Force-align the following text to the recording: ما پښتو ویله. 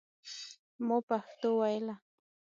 ما 0.87 0.97
پښتو 1.07 1.49
ویله. 1.59 1.95